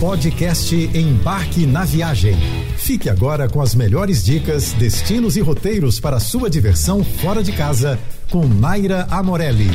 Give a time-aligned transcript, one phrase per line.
[0.00, 2.34] Podcast Embarque na Viagem.
[2.78, 8.00] Fique agora com as melhores dicas, destinos e roteiros para sua diversão fora de casa
[8.30, 9.68] com Naira Amorelli.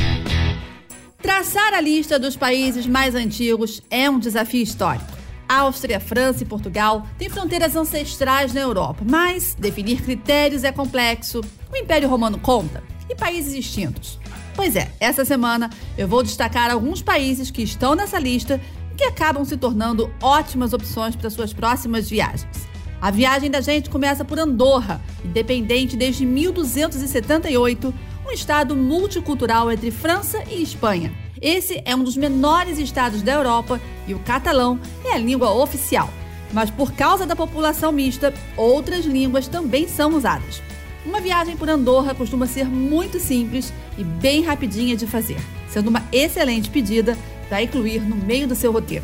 [1.21, 5.05] Traçar a lista dos países mais antigos é um desafio histórico.
[5.47, 11.41] Áustria, França e Portugal têm fronteiras ancestrais na Europa, mas definir critérios é complexo.
[11.71, 14.19] O Império Romano conta e países extintos.
[14.55, 18.59] Pois é, essa semana eu vou destacar alguns países que estão nessa lista
[18.95, 22.47] que acabam se tornando ótimas opções para suas próximas viagens.
[23.01, 27.93] A viagem da gente começa por Andorra, independente desde 1278,
[28.25, 31.13] um estado multicultural entre França e Espanha.
[31.41, 36.09] Esse é um dos menores estados da Europa e o catalão é a língua oficial.
[36.53, 40.61] Mas por causa da população mista, outras línguas também são usadas.
[41.05, 45.37] Uma viagem por Andorra costuma ser muito simples e bem rapidinha de fazer,
[45.69, 47.15] sendo uma excelente pedida
[47.47, 49.03] para incluir no meio do seu roteiro.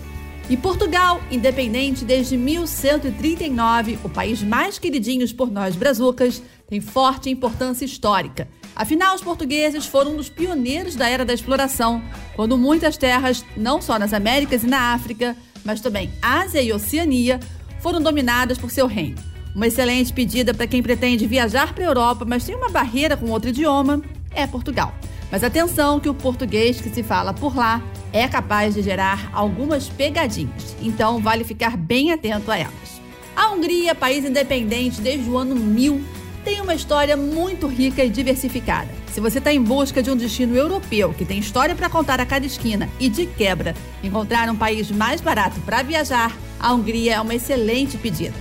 [0.49, 7.85] E Portugal, independente desde 1139, o país mais queridinho por nós brazucas, tem forte importância
[7.85, 8.47] histórica.
[8.75, 12.01] Afinal, os portugueses foram um dos pioneiros da era da exploração,
[12.35, 17.39] quando muitas terras, não só nas Américas e na África, mas também Ásia e Oceania,
[17.79, 19.17] foram dominadas por seu reino.
[19.55, 23.29] Uma excelente pedida para quem pretende viajar para a Europa, mas tem uma barreira com
[23.29, 24.01] outro idioma,
[24.33, 24.93] é Portugal.
[25.29, 27.81] Mas atenção que o português que se fala por lá
[28.13, 33.01] é capaz de gerar algumas pegadinhas, então vale ficar bem atento a elas.
[33.35, 36.03] A Hungria, país independente desde o ano 1000,
[36.43, 38.89] tem uma história muito rica e diversificada.
[39.13, 42.25] Se você está em busca de um destino europeu que tem história para contar a
[42.25, 47.21] cada esquina e, de quebra, encontrar um país mais barato para viajar, a Hungria é
[47.21, 48.35] uma excelente pedida.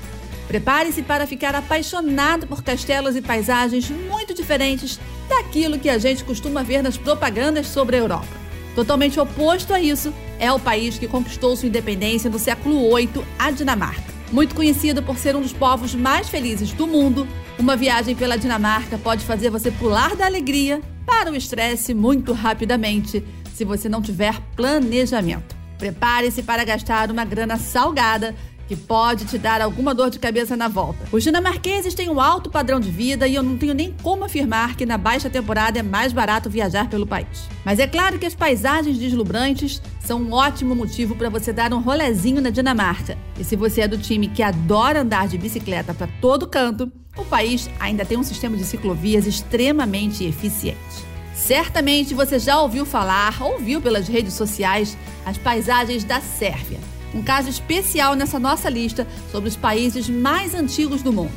[0.48, 4.98] Prepare-se para ficar apaixonado por castelos e paisagens muito diferentes
[5.28, 8.49] daquilo que a gente costuma ver nas propagandas sobre a Europa.
[8.74, 13.50] Totalmente oposto a isso é o país que conquistou sua independência no século VIII, a
[13.50, 14.10] Dinamarca.
[14.32, 17.26] Muito conhecido por ser um dos povos mais felizes do mundo,
[17.58, 23.24] uma viagem pela Dinamarca pode fazer você pular da alegria para o estresse muito rapidamente,
[23.52, 25.56] se você não tiver planejamento.
[25.76, 28.34] Prepare-se para gastar uma grana salgada
[28.70, 31.04] que pode te dar alguma dor de cabeça na volta.
[31.10, 34.76] Os dinamarqueses têm um alto padrão de vida e eu não tenho nem como afirmar
[34.76, 37.48] que na baixa temporada é mais barato viajar pelo país.
[37.64, 41.80] Mas é claro que as paisagens deslumbrantes são um ótimo motivo para você dar um
[41.80, 43.18] rolezinho na Dinamarca.
[43.40, 47.24] E se você é do time que adora andar de bicicleta para todo canto, o
[47.24, 50.78] país ainda tem um sistema de ciclovias extremamente eficiente.
[51.34, 56.78] Certamente você já ouviu falar, ouviu pelas redes sociais, as paisagens da Sérvia
[57.14, 61.32] um caso especial nessa nossa lista sobre os países mais antigos do mundo.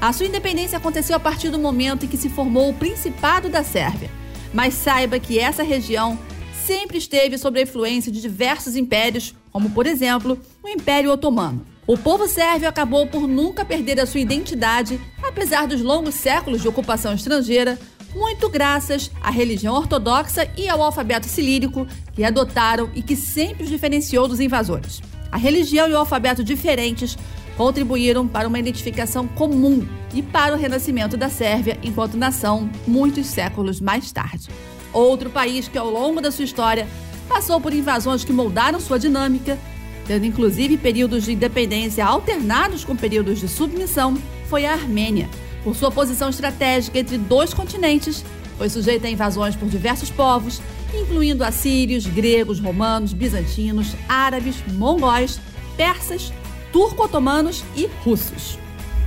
[0.00, 3.64] A sua independência aconteceu a partir do momento em que se formou o Principado da
[3.64, 4.10] Sérvia.
[4.52, 6.18] Mas saiba que essa região
[6.66, 11.66] sempre esteve sob a influência de diversos impérios, como por exemplo o Império Otomano.
[11.86, 16.66] O povo sérvio acabou por nunca perder a sua identidade, apesar dos longos séculos de
[16.66, 17.78] ocupação estrangeira,
[18.12, 23.70] muito graças à religião ortodoxa e ao alfabeto cilírico que adotaram e que sempre os
[23.70, 25.00] diferenciou dos invasores.
[25.30, 27.16] A religião e o alfabeto diferentes
[27.56, 33.80] contribuíram para uma identificação comum e para o renascimento da Sérvia enquanto nação muitos séculos
[33.80, 34.48] mais tarde.
[34.92, 36.86] Outro país que, ao longo da sua história,
[37.28, 39.58] passou por invasões que moldaram sua dinâmica,
[40.06, 44.16] tendo inclusive períodos de independência alternados com períodos de submissão,
[44.48, 45.28] foi a Armênia.
[45.64, 48.24] Por sua posição estratégica entre dois continentes,
[48.56, 50.62] foi sujeita a invasões por diversos povos
[50.94, 55.40] incluindo assírios, gregos, romanos, bizantinos, árabes, mongóis,
[55.76, 56.32] persas,
[56.72, 58.58] turco-otomanos e russos.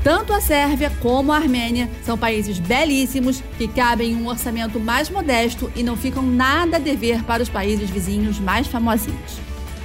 [0.04, 5.10] Tanto a Sérvia como a Armênia são países belíssimos que cabem em um orçamento mais
[5.10, 9.40] modesto e não ficam nada a dever para os países vizinhos mais famosinhos.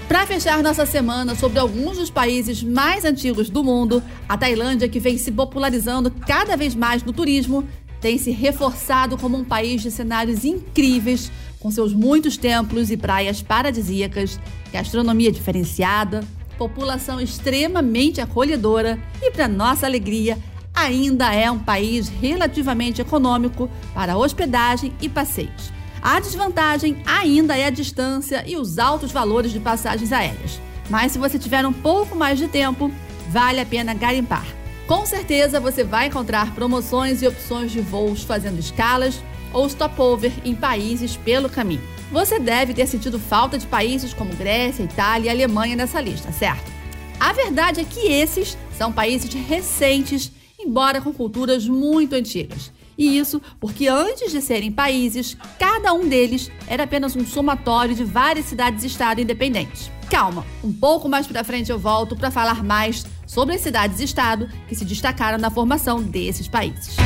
[0.06, 5.00] Para fechar nossa semana sobre alguns dos países mais antigos do mundo, a Tailândia, que
[5.00, 7.66] vem se popularizando cada vez mais no turismo,
[8.04, 13.40] tem se reforçado como um país de cenários incríveis com seus muitos templos e praias
[13.40, 14.38] paradisíacas,
[14.70, 16.22] gastronomia diferenciada,
[16.58, 20.36] população extremamente acolhedora e, para nossa alegria,
[20.74, 25.72] ainda é um país relativamente econômico para hospedagem e passeios.
[26.02, 30.60] A desvantagem ainda é a distância e os altos valores de passagens aéreas.
[30.90, 32.92] Mas se você tiver um pouco mais de tempo,
[33.30, 34.44] vale a pena garimpar.
[34.86, 39.18] Com certeza você vai encontrar promoções e opções de voos fazendo escalas
[39.50, 41.80] ou stopover em países pelo caminho.
[42.12, 46.70] Você deve ter sentido falta de países como Grécia, Itália e Alemanha nessa lista, certo?
[47.18, 52.70] A verdade é que esses são países recentes, embora com culturas muito antigas.
[52.96, 58.04] E isso porque antes de serem países, cada um deles era apenas um somatório de
[58.04, 59.90] várias cidades-estado independentes.
[60.10, 64.74] calma, um pouco mais para frente eu volto para falar mais sobre as cidades-estado que
[64.74, 66.96] se destacaram na formação desses países.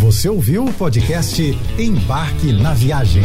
[0.00, 1.42] Você ouviu o podcast
[1.78, 3.24] Embarque na Viagem.